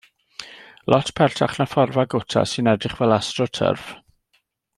[0.93, 3.87] Lot pertach na phorfa gwta sy'n edrych fel AstroTurf.